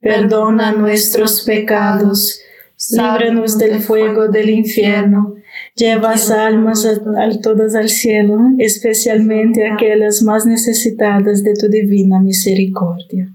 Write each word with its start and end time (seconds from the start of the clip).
perdona 0.00 0.72
nuestros 0.72 1.42
pecados, 1.42 2.40
líbranos 2.90 3.58
del 3.58 3.80
fuego 3.80 4.28
del 4.28 4.50
infierno, 4.50 5.34
lleva 5.74 6.14
almas 6.38 6.86
a, 6.86 7.40
todas 7.40 7.74
al 7.74 7.88
cielo, 7.88 8.38
especialmente 8.58 9.66
aquellas 9.66 10.22
más 10.22 10.46
necesitadas 10.46 11.42
de 11.42 11.54
tu 11.54 11.68
divina 11.68 12.20
misericordia. 12.20 13.34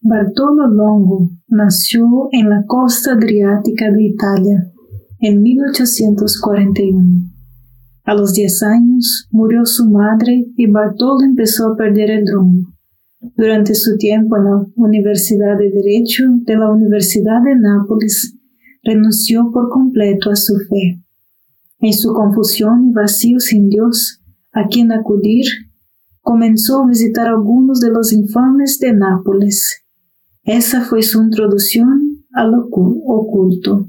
Bartolo 0.00 0.66
Longo 0.66 1.30
nació 1.48 2.28
en 2.32 2.50
la 2.50 2.64
costa 2.66 3.12
adriática 3.12 3.90
de 3.90 4.02
Italia 4.02 4.70
en 5.20 5.42
1841. 5.42 7.30
A 8.04 8.14
los 8.14 8.34
10 8.34 8.62
años 8.64 9.28
murió 9.30 9.64
su 9.64 9.88
madre 9.88 10.44
y 10.56 10.66
Bartolo 10.66 11.24
empezó 11.24 11.72
a 11.72 11.76
perder 11.76 12.10
el 12.10 12.26
rumbo. 12.30 12.73
Durante 13.36 13.74
su 13.74 13.96
tiempo 13.96 14.36
en 14.36 14.44
la 14.44 14.66
Universidad 14.76 15.56
de 15.56 15.70
Derecho 15.70 16.24
de 16.42 16.56
la 16.56 16.70
Universidad 16.70 17.42
de 17.42 17.56
Nápoles, 17.56 18.36
renunció 18.82 19.50
por 19.50 19.70
completo 19.70 20.30
a 20.30 20.36
su 20.36 20.58
fe. 20.58 21.02
En 21.78 21.92
su 21.94 22.12
confusión 22.12 22.90
y 22.90 22.92
vacío 22.92 23.40
sin 23.40 23.70
Dios, 23.70 24.20
a 24.52 24.68
quien 24.68 24.92
acudir, 24.92 25.46
comenzó 26.20 26.82
a 26.82 26.88
visitar 26.88 27.26
algunos 27.26 27.80
de 27.80 27.90
los 27.90 28.12
infames 28.12 28.78
de 28.78 28.92
Nápoles. 28.92 29.84
Esa 30.42 30.82
fue 30.82 31.02
su 31.02 31.22
introducción 31.22 32.26
al 32.32 32.52
oculto. 32.54 33.88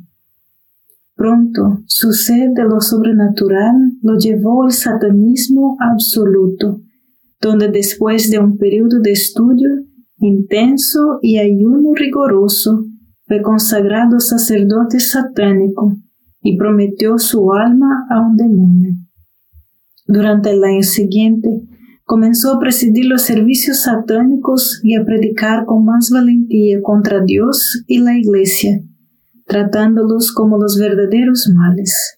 Pronto, 1.16 1.84
su 1.88 2.14
sed 2.14 2.52
de 2.56 2.64
lo 2.64 2.80
sobrenatural 2.80 3.76
lo 4.02 4.18
llevó 4.18 4.64
al 4.64 4.72
satanismo 4.72 5.78
absoluto 5.82 6.85
donde 7.46 7.68
después 7.68 8.32
de 8.32 8.40
un 8.40 8.58
periodo 8.58 9.00
de 9.02 9.12
estudio 9.12 9.70
intenso 10.18 11.20
y 11.22 11.38
ayuno 11.38 11.94
riguroso, 11.94 12.86
fue 13.28 13.44
consagrado 13.44 14.20
sacerdote 14.20 15.00
satánico 15.00 15.96
y 16.42 16.58
prometió 16.58 17.20
su 17.20 17.54
alma 17.54 18.08
a 18.10 18.20
un 18.20 18.36
demonio. 18.36 18.96
Durante 20.08 20.50
el 20.50 20.64
año 20.64 20.82
siguiente, 20.82 21.50
comenzó 22.04 22.54
a 22.54 22.60
presidir 22.60 23.06
los 23.06 23.22
servicios 23.22 23.84
satánicos 23.84 24.80
y 24.82 24.96
a 24.96 25.06
predicar 25.06 25.66
con 25.66 25.86
más 25.86 26.10
valentía 26.12 26.82
contra 26.82 27.24
Dios 27.24 27.84
y 27.86 28.00
la 28.00 28.18
Iglesia, 28.18 28.82
tratándolos 29.46 30.32
como 30.32 30.58
los 30.58 30.80
verdaderos 30.80 31.48
males. 31.54 32.18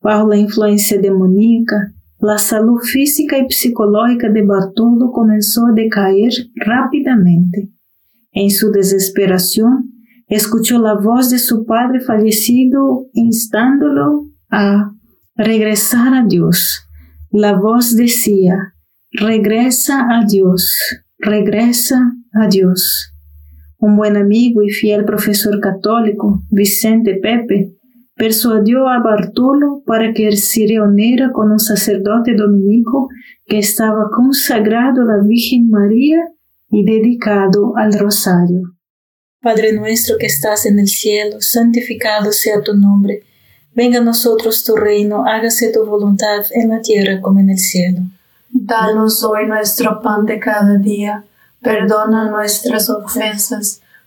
Bajo 0.00 0.28
la 0.28 0.36
influencia 0.36 1.00
demoníaca, 1.00 1.95
la 2.18 2.38
salud 2.38 2.80
física 2.80 3.38
y 3.38 3.50
psicológica 3.50 4.30
de 4.30 4.42
Bartolo 4.42 5.10
comenzó 5.12 5.66
a 5.66 5.72
decaer 5.74 6.32
rápidamente. 6.54 7.70
En 8.32 8.50
su 8.50 8.70
desesperación, 8.70 9.92
escuchó 10.26 10.78
la 10.78 10.94
voz 10.94 11.30
de 11.30 11.38
su 11.38 11.64
padre 11.64 12.00
fallecido 12.00 13.06
instándolo 13.12 14.30
a 14.50 14.92
regresar 15.34 16.14
a 16.14 16.24
Dios. 16.26 16.86
La 17.30 17.54
voz 17.54 17.94
decía, 17.96 18.74
regresa 19.12 20.06
a 20.10 20.24
Dios, 20.26 20.72
regresa 21.18 22.12
a 22.32 22.48
Dios. 22.48 23.12
un 23.78 23.94
buen 23.94 24.16
amigo 24.16 24.62
y 24.62 24.70
fiel 24.70 25.04
profesor 25.04 25.60
católico, 25.60 26.42
Vicente 26.50 27.18
Pepe, 27.22 27.75
persuadió 28.16 28.88
a 28.88 28.98
Bartolo 29.00 29.82
para 29.86 30.12
que 30.12 30.34
se 30.36 30.66
reuniera 30.66 31.30
con 31.32 31.52
un 31.52 31.60
sacerdote 31.60 32.34
dominico 32.34 33.08
que 33.46 33.58
estaba 33.58 34.10
consagrado 34.10 35.02
a 35.02 35.16
la 35.16 35.22
Virgen 35.22 35.70
María 35.70 36.18
y 36.70 36.84
dedicado 36.84 37.76
al 37.76 37.92
rosario. 37.92 38.72
Padre 39.42 39.74
nuestro 39.74 40.16
que 40.18 40.26
estás 40.26 40.66
en 40.66 40.78
el 40.78 40.88
cielo, 40.88 41.40
santificado 41.40 42.32
sea 42.32 42.62
tu 42.62 42.74
nombre. 42.74 43.22
Venga 43.74 43.98
a 43.98 44.02
nosotros 44.02 44.64
tu 44.64 44.74
reino, 44.74 45.24
hágase 45.26 45.70
tu 45.70 45.84
voluntad 45.84 46.44
en 46.52 46.70
la 46.70 46.80
tierra 46.80 47.20
como 47.20 47.38
en 47.38 47.50
el 47.50 47.58
cielo. 47.58 48.00
Danos 48.50 49.22
hoy 49.22 49.46
nuestro 49.46 50.00
pan 50.00 50.24
de 50.24 50.40
cada 50.40 50.78
día, 50.78 51.24
perdona 51.60 52.30
nuestras 52.30 52.88
ofensas 52.88 53.82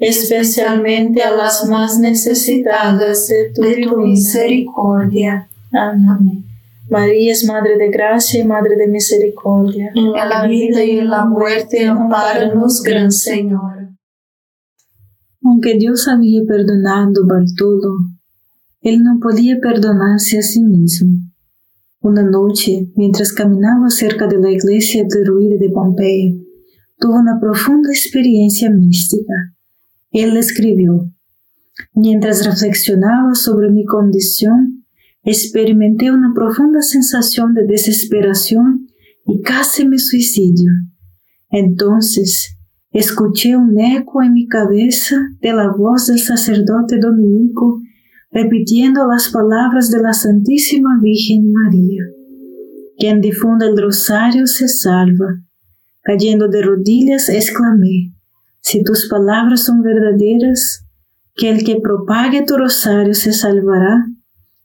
especialmente 0.00 1.22
a 1.22 1.30
las 1.30 1.68
más 1.68 1.98
necesitadas 1.98 3.28
de 3.28 3.52
tu, 3.84 3.98
misericordia. 3.98 5.48
Amén. 5.72 6.44
María 6.88 7.32
es 7.32 7.44
Madre 7.44 7.76
de 7.76 7.90
Gracia 7.90 8.40
y 8.40 8.44
Madre 8.44 8.76
de 8.76 8.88
Misericordia. 8.88 9.92
En 9.94 10.12
la 10.12 10.46
vida 10.48 10.82
y 10.82 10.98
en 10.98 11.10
la 11.10 11.26
muerte, 11.26 11.86
amparanos, 11.86 12.82
Gran 12.82 13.12
Señor. 13.12 13.90
Aunque 15.44 15.74
Dios 15.74 16.08
había 16.08 16.42
perdonado 16.44 17.22
a 17.22 17.34
Bartolo, 17.34 17.98
él 18.80 19.02
no 19.04 19.20
podía 19.20 19.60
perdonarse 19.60 20.38
a 20.38 20.42
sí 20.42 20.62
mismo. 20.62 21.10
Una 22.00 22.22
noche, 22.22 22.90
mientras 22.96 23.32
caminaba 23.32 23.90
cerca 23.90 24.26
de 24.26 24.38
la 24.38 24.50
iglesia 24.50 25.04
derruida 25.06 25.56
de 25.58 25.68
Pompeya, 25.68 26.32
tuvo 26.98 27.20
una 27.20 27.38
profunda 27.38 27.90
experiencia 27.90 28.70
mística 28.70 29.54
él 30.12 30.36
escribió, 30.36 31.10
Mientras 31.94 32.44
reflexionaba 32.44 33.34
sobre 33.34 33.70
mi 33.70 33.84
condición, 33.84 34.84
experimenté 35.22 36.10
una 36.10 36.32
profunda 36.34 36.82
sensación 36.82 37.54
de 37.54 37.66
desesperación 37.66 38.86
y 39.26 39.40
casi 39.42 39.86
me 39.86 39.98
suicidio. 39.98 40.70
Entonces, 41.50 42.56
escuché 42.92 43.56
un 43.56 43.78
eco 43.78 44.22
en 44.22 44.32
mi 44.32 44.46
cabeza 44.46 45.16
de 45.40 45.52
la 45.52 45.72
voz 45.76 46.06
del 46.06 46.20
sacerdote 46.20 46.98
dominico 46.98 47.80
repitiendo 48.32 49.06
las 49.08 49.28
palabras 49.30 49.90
de 49.90 50.00
la 50.00 50.12
Santísima 50.12 51.00
Virgen 51.02 51.50
María. 51.52 52.04
Quien 52.96 53.20
difunda 53.20 53.66
el 53.66 53.76
rosario 53.76 54.46
se 54.46 54.68
salva. 54.68 55.26
Cayendo 56.02 56.48
de 56.48 56.62
rodillas 56.62 57.28
exclamé, 57.28 58.14
si 58.60 58.82
tus 58.82 59.08
palabras 59.08 59.64
son 59.64 59.82
verdaderas, 59.82 60.86
que 61.34 61.50
el 61.50 61.64
que 61.64 61.80
propague 61.80 62.42
tu 62.42 62.56
rosario 62.56 63.14
se 63.14 63.32
salvará, 63.32 64.06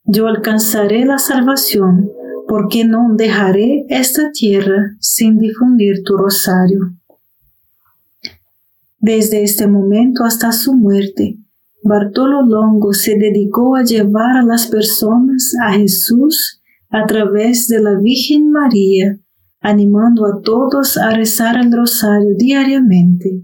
yo 0.03 0.27
alcanzaré 0.27 1.05
la 1.05 1.17
salvación, 1.17 2.11
porque 2.47 2.85
no 2.85 3.15
dejaré 3.15 3.85
esta 3.89 4.31
tierra 4.31 4.95
sin 4.99 5.39
difundir 5.39 6.03
tu 6.03 6.15
rosario. 6.17 6.91
Desde 8.99 9.43
este 9.43 9.67
momento 9.67 10.23
hasta 10.23 10.51
su 10.51 10.73
muerte, 10.73 11.37
Bartolo 11.83 12.41
Longo 12.41 12.93
se 12.93 13.15
dedicó 13.15 13.75
a 13.75 13.83
llevar 13.83 14.37
a 14.37 14.43
las 14.43 14.67
personas 14.67 15.53
a 15.63 15.73
Jesús 15.73 16.61
a 16.89 17.05
través 17.05 17.67
de 17.67 17.81
la 17.81 17.99
Virgen 17.99 18.51
María, 18.51 19.19
animando 19.61 20.25
a 20.25 20.41
todos 20.41 20.97
a 20.97 21.11
rezar 21.11 21.57
el 21.57 21.71
rosario 21.71 22.35
diariamente. 22.37 23.43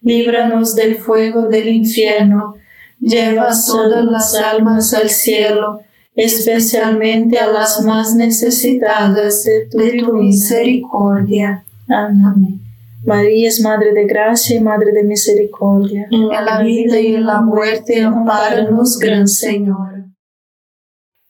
líbranos 0.00 0.74
del 0.74 0.96
fuego 0.96 1.48
del 1.48 1.68
infierno, 1.68 2.54
lleva 3.00 3.50
todas 3.66 4.04
las 4.04 4.34
almas 4.34 4.94
al 4.94 5.08
cielo 5.10 5.80
especialmente 6.18 7.38
a 7.38 7.46
las 7.46 7.84
más 7.84 8.16
necesitadas 8.16 9.44
de 9.44 9.68
tu, 10.00 10.14
misericordia. 10.14 11.64
Amén. 11.88 12.60
María 13.06 13.48
es 13.48 13.60
Madre 13.60 13.92
de 13.92 14.04
Gracia 14.04 14.56
y 14.56 14.60
Madre 14.60 14.90
de 14.90 15.04
Misericordia. 15.04 16.08
En 16.10 16.28
la 16.28 16.60
vida 16.60 16.98
y 16.98 17.14
en 17.14 17.24
la 17.24 17.40
muerte, 17.40 18.02
amparanos, 18.02 18.98
Gran 18.98 19.28
Señor. 19.28 20.06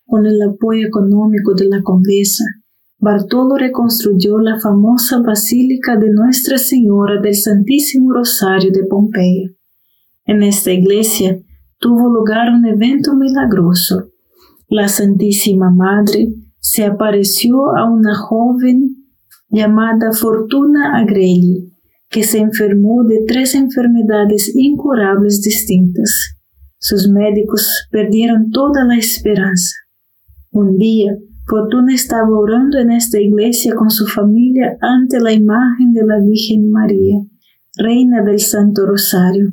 Con 0.07 0.25
el 0.25 0.41
apoyo 0.41 0.87
económico 0.87 1.53
de 1.53 1.67
la 1.67 1.83
condesa, 1.83 2.45
Bartolo 2.99 3.57
reconstruyó 3.57 4.39
la 4.39 4.59
famosa 4.61 5.21
Basílica 5.21 5.97
de 5.97 6.11
Nuestra 6.11 6.59
Señora 6.59 7.21
del 7.21 7.35
Santísimo 7.35 8.13
Rosario 8.13 8.71
de 8.73 8.85
Pompeya. 8.85 9.51
En 10.25 10.43
esta 10.43 10.73
iglesia 10.73 11.39
tuvo 11.79 12.09
lugar 12.13 12.51
un 12.51 12.67
evento 12.67 13.15
milagroso 13.15 14.11
la 14.71 14.87
Santísima 14.89 15.71
Madre 15.71 16.29
se 16.61 16.85
apareció 16.85 17.75
a 17.75 17.91
una 17.91 18.15
joven 18.15 18.97
llamada 19.49 20.13
Fortuna 20.13 20.99
Agrelli, 20.99 21.73
que 22.11 22.23
se 22.23 22.39
enfermó 22.39 23.03
de 23.05 23.25
tres 23.27 23.55
enfermedades 23.55 24.53
incurables 24.55 25.41
distintas. 25.41 26.37
Sus 26.79 27.09
médicos 27.09 27.89
perdieron 27.91 28.51
toda 28.51 28.85
la 28.85 28.99
esperanza. 28.99 29.75
Un 30.51 30.77
día, 30.77 31.17
Fortuna 31.49 31.95
estaba 31.95 32.29
orando 32.29 32.79
en 32.79 32.91
esta 32.93 33.19
iglesia 33.19 33.75
con 33.75 33.91
su 33.91 34.07
familia 34.07 34.77
ante 34.83 35.19
la 35.19 35.33
imagen 35.33 35.95
de 35.95 36.05
la 36.05 36.21
Virgen 36.21 36.71
María, 36.71 37.25
Reina 37.75 38.23
del 38.23 38.39
Santo 38.39 38.85
Rosario, 38.85 39.53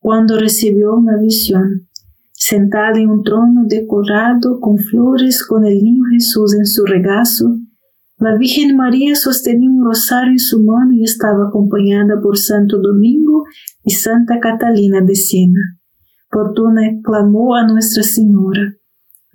cuando 0.00 0.38
recibió 0.38 0.94
una 0.94 1.16
visión. 1.16 1.88
Sentada 2.32 3.00
en 3.00 3.08
un 3.08 3.22
trono 3.22 3.62
decorado 3.66 4.60
con 4.60 4.76
flores 4.76 5.46
con 5.46 5.64
el 5.64 5.82
niño 5.82 6.02
Jesús 6.12 6.54
en 6.58 6.66
su 6.66 6.84
regazo, 6.84 7.56
la 8.18 8.36
Virgen 8.36 8.76
María 8.76 9.14
sostenía 9.14 9.70
un 9.70 9.82
rosario 9.82 10.32
en 10.32 10.38
su 10.38 10.62
mano 10.62 10.92
y 10.92 11.04
estaba 11.04 11.48
acompañada 11.48 12.20
por 12.22 12.36
Santo 12.36 12.82
Domingo 12.82 13.44
y 13.82 13.92
Santa 13.92 14.40
Catalina 14.40 15.00
de 15.00 15.14
Siena. 15.14 15.78
Fortuna 16.30 16.82
clamó 17.02 17.54
a 17.54 17.66
Nuestra 17.66 18.02
Señora, 18.02 18.74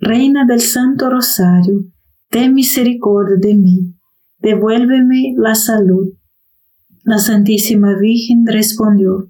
Reina 0.02 0.46
del 0.46 0.62
Santo 0.62 1.10
Rosario, 1.10 1.84
ten 2.30 2.54
misericordia 2.54 3.36
de 3.36 3.54
mí, 3.54 3.94
devuélveme 4.38 5.34
la 5.36 5.54
salud. 5.54 6.08
La 7.04 7.18
Santísima 7.18 7.98
Virgen 7.98 8.46
respondió, 8.46 9.28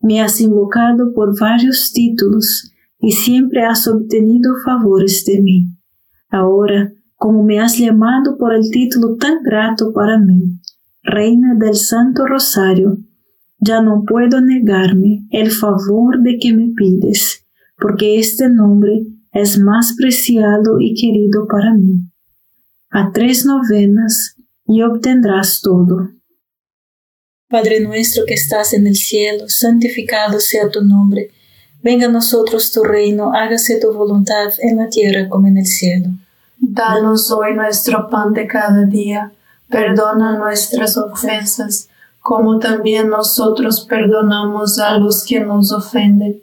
me 0.00 0.20
has 0.20 0.40
invocado 0.40 1.12
por 1.14 1.38
varios 1.38 1.92
títulos 1.92 2.72
y 2.98 3.12
siempre 3.12 3.62
has 3.62 3.86
obtenido 3.86 4.54
favores 4.64 5.24
de 5.24 5.40
mí. 5.40 5.68
Ahora, 6.30 6.92
como 7.14 7.44
me 7.44 7.60
has 7.60 7.78
llamado 7.78 8.36
por 8.38 8.52
el 8.52 8.68
título 8.72 9.14
tan 9.14 9.44
grato 9.44 9.92
para 9.92 10.18
mí, 10.18 10.58
Reina 11.04 11.54
del 11.54 11.76
Santo 11.76 12.26
Rosario, 12.26 12.98
ya 13.60 13.82
no 13.82 14.02
puedo 14.04 14.40
negarme 14.40 15.28
el 15.30 15.52
favor 15.52 16.20
de 16.22 16.38
que 16.40 16.52
me 16.52 16.72
pides, 16.74 17.46
porque 17.78 18.18
este 18.18 18.48
nombre 18.48 19.06
es 19.32 19.58
más 19.58 19.94
preciado 19.96 20.80
y 20.80 20.94
querido 20.94 21.46
para 21.46 21.74
mí. 21.74 22.10
A 22.90 23.12
tres 23.12 23.44
novenas 23.44 24.36
y 24.66 24.82
obtendrás 24.82 25.60
todo. 25.60 26.10
Padre 27.48 27.80
nuestro 27.80 28.24
que 28.26 28.34
estás 28.34 28.72
en 28.72 28.86
el 28.86 28.96
cielo, 28.96 29.48
santificado 29.48 30.40
sea 30.40 30.68
tu 30.70 30.82
nombre. 30.82 31.30
Venga 31.82 32.06
a 32.06 32.10
nosotros 32.10 32.72
tu 32.72 32.82
reino, 32.84 33.32
hágase 33.32 33.80
tu 33.80 33.92
voluntad 33.92 34.52
en 34.58 34.76
la 34.76 34.88
tierra 34.88 35.28
como 35.28 35.48
en 35.48 35.58
el 35.58 35.66
cielo. 35.66 36.08
Danos 36.58 37.30
hoy 37.30 37.54
nuestro 37.54 38.08
pan 38.10 38.32
de 38.32 38.46
cada 38.46 38.84
día, 38.84 39.32
perdona 39.68 40.36
nuestras 40.36 40.96
ofensas 40.96 41.88
como 42.28 42.58
también 42.58 43.08
nosotros 43.08 43.86
perdonamos 43.88 44.78
a 44.78 44.98
los 44.98 45.24
que 45.24 45.40
nos 45.40 45.72
ofenden. 45.72 46.42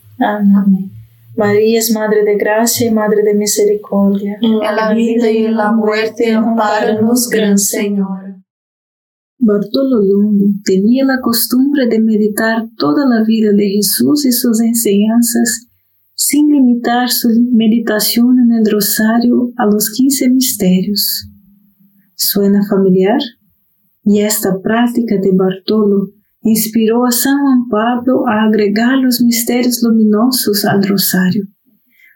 Amén. 0.21 0.91
María 1.35 1.79
es 1.79 1.91
Madre 1.91 2.23
de 2.23 2.35
Gracia 2.37 2.87
y 2.87 2.93
Madre 2.93 3.23
de 3.23 3.33
Misericordia. 3.33 4.37
En 4.41 4.59
la 4.59 4.93
vida 4.93 5.31
y 5.31 5.45
en 5.45 5.55
la 5.55 5.71
muerte, 5.71 6.31
amparanos, 6.33 7.29
Gran 7.29 7.57
Señor. 7.57 8.35
Bartolo 9.39 10.01
Longo 10.01 10.53
tenía 10.63 11.03
la 11.03 11.19
costumbre 11.19 11.87
de 11.87 11.99
meditar 11.99 12.67
toda 12.77 13.07
la 13.07 13.23
vida 13.25 13.51
de 13.53 13.69
Jesús 13.69 14.25
y 14.25 14.31
sus 14.31 14.61
enseñanzas 14.61 15.67
sin 16.13 16.51
limitar 16.51 17.09
su 17.09 17.29
meditación 17.51 18.37
en 18.39 18.59
el 18.59 18.71
rosario 18.71 19.51
a 19.57 19.65
los 19.65 19.89
quince 19.89 20.29
misterios. 20.29 21.27
¿Suena 22.13 22.61
familiar? 22.69 23.19
Y 24.03 24.19
esta 24.19 24.61
práctica 24.61 25.15
de 25.15 25.31
Bartolo 25.33 26.09
inspiró 26.41 27.05
a 27.05 27.11
San 27.11 27.39
Juan 27.39 27.67
Pablo 27.69 28.27
a 28.27 28.43
agregar 28.47 28.97
los 28.97 29.21
misterios 29.21 29.81
luminosos 29.83 30.65
al 30.65 30.83
rosario. 30.83 31.45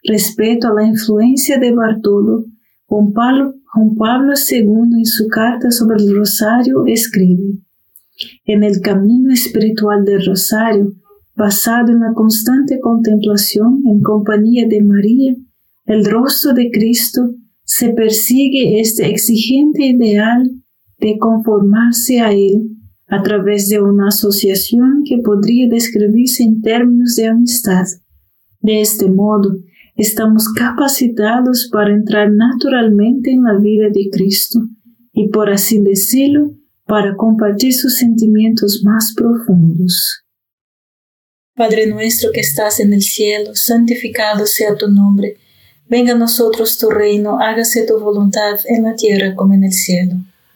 Respecto 0.03 0.67
a 0.67 0.73
la 0.73 0.85
influencia 0.85 1.57
de 1.57 1.71
Bartolo, 1.71 2.45
Juan 2.85 3.13
Pablo, 3.13 3.53
Juan 3.73 3.95
Pablo 3.95 4.33
II 4.49 4.97
en 4.97 5.05
su 5.05 5.27
carta 5.27 5.71
sobre 5.71 6.03
el 6.03 6.15
rosario 6.15 6.85
escribe, 6.85 7.59
en 8.45 8.63
el 8.63 8.79
camino 8.81 9.33
espiritual 9.33 10.05
del 10.05 10.25
rosario, 10.25 10.93
basado 11.35 11.91
en 11.91 11.99
la 11.99 12.13
constante 12.13 12.79
contemplación 12.79 13.81
en 13.85 14.01
compañía 14.01 14.65
de 14.67 14.81
María, 14.81 15.35
el 15.85 16.05
rostro 16.05 16.53
de 16.53 16.71
Cristo, 16.71 17.35
se 17.63 17.89
persigue 17.89 18.79
este 18.79 19.09
exigente 19.09 19.85
ideal 19.87 20.49
de 20.99 21.17
conformarse 21.17 22.21
a 22.21 22.31
Él 22.31 22.74
a 23.07 23.21
través 23.21 23.67
de 23.69 23.81
una 23.81 24.07
asociación 24.07 25.03
que 25.07 25.19
podría 25.19 25.67
describirse 25.67 26.43
en 26.43 26.61
términos 26.61 27.15
de 27.15 27.27
amistad. 27.27 27.85
De 28.59 28.81
este 28.81 29.09
modo, 29.09 29.57
estamos 29.95 30.51
capacitados 30.53 31.69
para 31.71 31.93
entrar 31.93 32.31
naturalmente 32.31 33.31
en 33.31 33.43
la 33.43 33.57
vida 33.59 33.89
de 33.89 34.09
Cristo 34.11 34.59
y, 35.13 35.29
por 35.29 35.51
así 35.51 35.81
decirlo, 35.81 36.55
para 36.85 37.15
compartir 37.15 37.73
sus 37.73 37.97
sentimientos 37.97 38.81
más 38.83 39.13
profundos. 39.15 40.23
Padre 41.55 41.87
nuestro 41.87 42.31
que 42.33 42.41
estás 42.41 42.79
en 42.79 42.93
el 42.93 43.01
cielo, 43.01 43.55
santificado 43.55 44.45
sea 44.45 44.75
tu 44.75 44.89
nombre. 44.89 45.37
Venga 45.87 46.13
a 46.13 46.17
nosotros 46.17 46.77
tu 46.77 46.89
reino, 46.89 47.39
hágase 47.39 47.85
tu 47.85 47.99
voluntad 47.99 48.59
en 48.65 48.83
la 48.83 48.95
tierra 48.95 49.35
como 49.35 49.53
en 49.53 49.63
el 49.63 49.71
cielo. 49.71 50.15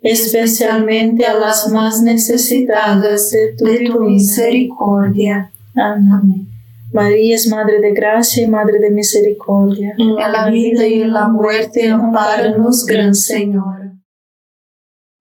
especialmente 0.00 1.24
a 1.26 1.38
las 1.38 1.70
más 1.70 2.02
necesitadas 2.02 3.30
de 3.30 3.54
tu, 3.56 4.00
misericordia. 4.00 5.50
Amén. 5.74 6.46
María 6.92 7.34
es 7.34 7.46
Madre 7.48 7.80
de 7.80 7.92
Gracia 7.92 8.44
y 8.44 8.48
Madre 8.48 8.78
de 8.78 8.90
Misericordia. 8.90 9.94
En 9.98 10.14
la 10.14 10.50
vida 10.50 10.86
y 10.86 11.02
en 11.02 11.12
la 11.12 11.28
muerte, 11.28 11.88
amparanos, 11.88 12.86
Gran 12.86 13.14
Señor. 13.14 13.92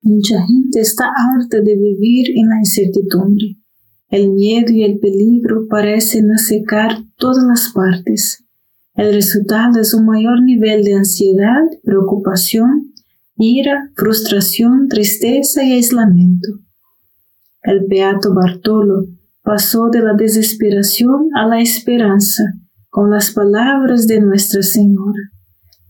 Mucha 0.02 0.38
gente 0.40 0.80
está 0.80 1.06
harta 1.06 1.58
de 1.58 1.76
vivir 1.76 2.28
en 2.36 2.48
la 2.48 2.60
incertidumbre. 2.60 3.58
El 4.10 4.30
miedo 4.32 4.72
y 4.72 4.84
el 4.84 5.00
peligro 5.00 5.68
parecen 5.70 6.32
asecar 6.32 7.04
todas 7.18 7.44
las 7.46 7.74
partes. 7.74 8.46
El 8.96 9.14
resultado 9.14 9.82
es 9.82 9.94
un 9.94 10.06
mayor 10.06 10.42
nivel 10.44 10.86
de 10.86 10.94
ansiedad, 10.94 11.62
preocupación, 11.84 12.87
ira, 13.38 13.92
frustración, 13.96 14.88
tristeza 14.88 15.64
y 15.64 15.74
aislamiento. 15.74 16.60
El 17.62 17.86
beato 17.88 18.34
Bartolo 18.34 19.06
pasó 19.44 19.90
de 19.90 20.02
la 20.02 20.14
desesperación 20.14 21.30
a 21.36 21.48
la 21.48 21.62
esperanza 21.62 22.44
con 22.90 23.10
las 23.10 23.32
palabras 23.32 24.08
de 24.08 24.20
Nuestra 24.22 24.62
Señora. 24.62 25.32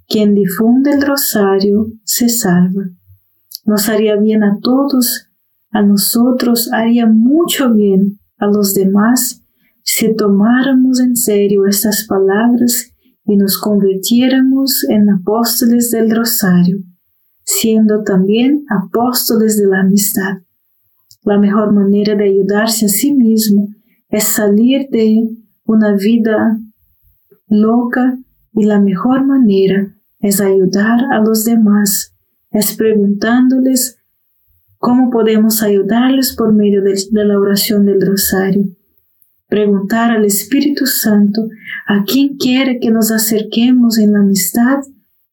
Quien 0.08 0.34
difunde 0.36 0.92
el 0.92 1.02
rosario 1.02 1.92
se 2.04 2.30
salva. 2.30 2.84
Nos 3.66 3.90
haría 3.90 4.16
bien 4.16 4.44
a 4.44 4.58
todos 4.62 5.28
a 5.72 5.82
nosotros 5.82 6.72
haría 6.74 7.06
mucho 7.06 7.74
bien 7.74 8.20
a 8.38 8.48
los 8.48 8.74
demás 8.74 9.44
si 9.84 10.16
tomáramos 10.16 11.00
en 11.00 11.16
serio 11.16 11.66
estas 11.66 12.06
palabras 12.08 12.92
y 13.26 13.36
nos 13.36 13.58
convirtiéramos 13.58 14.86
en 14.90 15.10
apóstoles 15.10 15.92
del 15.92 16.10
rosario, 16.10 16.80
siendo 17.48 18.04
también 18.04 18.66
apóstoles 18.70 19.58
de 19.58 19.68
la 19.68 19.80
amistad. 19.80 20.38
La 21.24 21.40
mejor 21.40 21.74
manera 21.74 22.16
de 22.16 22.26
ayudarse 22.26 22.86
a 22.86 22.90
sí 22.90 23.14
mismo 23.14 23.70
es 24.10 24.26
salir 24.26 24.88
de 24.92 25.30
una 25.66 25.96
vida 25.96 26.60
loca 27.48 28.20
y 28.54 28.66
la 28.66 28.80
mejor 28.80 29.26
manera 29.26 29.96
es 30.20 30.42
ayudar 30.42 31.00
a 31.12 31.20
los 31.20 31.46
demás, 31.46 32.14
es 32.52 32.76
preguntándoles 32.76 33.98
¿Cómo 34.80 35.10
podemos 35.10 35.64
ayudarles 35.64 36.36
por 36.36 36.54
medio 36.54 36.84
de, 36.84 36.94
la 37.12 37.40
oración 37.40 37.86
del 37.86 38.00
rosario? 38.00 38.66
Preguntar 39.48 40.12
al 40.12 40.24
Espíritu 40.24 40.86
Santo 40.86 41.48
a 41.88 42.04
quién 42.04 42.38
quiere 42.38 42.80
que 42.80 42.92
nos 42.92 43.12
acerquemos 43.12 43.98
en 43.98 44.14
la 44.14 44.20
amistad 44.20 44.80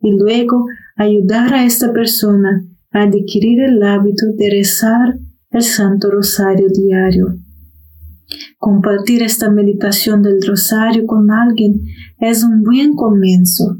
y 0.00 0.12
luego 0.12 0.66
ayudar 0.96 1.54
a 1.54 1.64
esta 1.64 1.92
persona 1.92 2.64
a 2.92 3.02
adquirir 3.02 3.60
el 3.62 3.82
hábito 3.82 4.26
de 4.36 4.50
rezar 4.50 5.18
el 5.50 5.62
Santo 5.62 6.10
Rosario 6.10 6.68
diario. 6.68 7.38
Compartir 8.58 9.22
esta 9.22 9.50
meditación 9.50 10.22
del 10.22 10.40
rosario 10.46 11.06
con 11.06 11.30
alguien 11.30 11.80
es 12.18 12.42
un 12.42 12.62
buen 12.62 12.94
comienzo, 12.94 13.78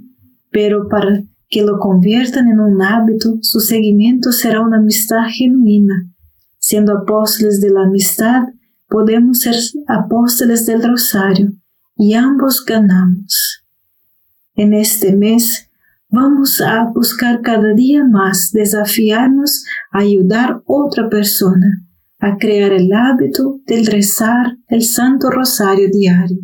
pero 0.51 0.89
para 0.89 1.23
que 1.49 1.63
lo 1.63 1.79
conviertan 1.79 2.49
en 2.49 2.61
un 2.61 2.83
hábito, 2.83 3.39
su 3.41 3.61
seguimiento 3.61 4.33
será 4.33 4.61
una 4.61 4.79
amistad 4.79 5.25
genuina. 5.31 6.11
Siendo 6.59 6.97
apóstoles 6.97 7.61
de 7.61 7.71
la 7.71 7.85
amistad, 7.85 8.43
podemos 8.89 9.41
ser 9.41 9.55
apóstoles 9.87 10.67
del 10.67 10.83
rosario 10.83 11.53
y 11.97 12.15
ambos 12.15 12.65
ganamos. 12.65 13.65
En 14.55 14.73
este 14.73 15.15
mes 15.17 15.64
vamos 16.15 16.61
a 16.61 16.91
buscar 16.95 17.43
cada 17.43 17.75
día 17.75 18.05
más 18.05 18.51
desafiarnos 18.53 19.65
a 19.93 19.99
ayudar 19.99 20.51
a 20.51 20.63
otra 20.67 21.09
persona 21.09 21.83
a 22.21 22.39
crear 22.39 22.73
el 22.73 22.91
hábito 22.93 23.61
del 23.67 23.87
rezar 23.87 24.57
el 24.69 24.83
Santo 24.83 25.31
Rosario 25.31 25.89
diario. 25.93 26.39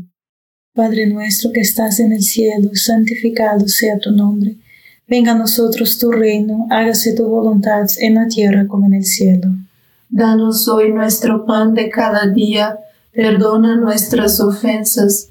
Padre 0.75 1.07
nuestro 1.07 1.51
que 1.53 1.61
estás 1.61 2.01
en 2.01 2.13
el 2.13 2.23
cielo, 2.23 2.71
santificado 2.75 3.67
sea 3.67 3.99
tu 3.99 4.11
nombre 4.11 4.59
Venga 5.11 5.33
a 5.33 5.35
nosotros 5.35 5.99
tu 5.99 6.13
reino, 6.13 6.69
hágase 6.71 7.17
tu 7.17 7.27
voluntad 7.27 7.85
en 7.99 8.15
la 8.15 8.29
tierra 8.29 8.69
como 8.69 8.87
en 8.87 8.95
el 8.95 9.05
cielo. 9.05 9.49
Danos 10.09 10.69
hoy 10.69 10.93
nuestro 10.93 11.45
pan 11.47 11.75
de 11.75 11.91
cada 11.91 12.29
día, 12.29 12.79
perdona 13.13 13.75
nuestras 13.75 14.39
ofensas, 14.39 15.31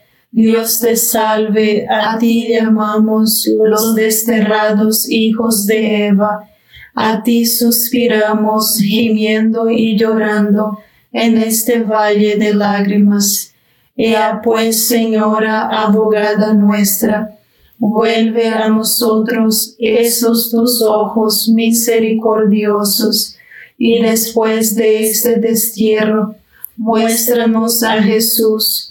Dios 0.33 0.79
te 0.79 0.95
salve, 0.95 1.85
a 1.89 2.17
ti 2.17 2.47
llamamos 2.49 3.45
los 3.61 3.95
desterrados 3.95 5.09
hijos 5.09 5.65
de 5.65 6.07
Eva. 6.07 6.47
A 6.95 7.21
ti 7.21 7.45
suspiramos, 7.45 8.77
gimiendo 8.77 9.69
y 9.69 9.97
llorando 9.97 10.79
en 11.11 11.37
este 11.37 11.83
valle 11.83 12.37
de 12.37 12.53
lágrimas. 12.53 13.53
Ea 13.97 14.41
pues, 14.41 14.87
Señora, 14.87 15.67
abogada 15.67 16.53
nuestra, 16.53 17.37
vuelve 17.77 18.47
a 18.47 18.69
nosotros 18.69 19.75
esos 19.79 20.49
tus 20.49 20.81
ojos 20.81 21.49
misericordiosos, 21.49 23.35
y 23.77 24.01
después 24.01 24.75
de 24.75 25.09
este 25.09 25.37
destierro, 25.39 26.35
muéstranos 26.77 27.83
a 27.83 28.01
Jesús, 28.01 28.90